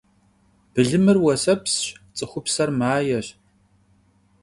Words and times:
Bılımır 0.73 1.17
vuesepsş, 1.21 1.79
ts'ıxupser 2.15 2.69
maêş. 2.79 3.27